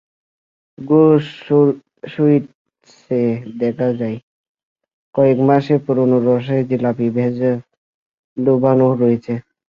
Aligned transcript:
ঘোষ 0.77 1.23
সুইটসে 2.05 3.21
দেখা 3.59 3.89
যায়, 3.99 4.17
কয়েক 5.15 5.37
মাসের 5.47 5.79
পুরোনো 5.85 6.17
রসে 6.27 6.57
জিলাপি 6.69 7.07
ভেজে 7.15 7.51
ডুবানো 8.37 8.87
রয়েছে। 8.93 9.33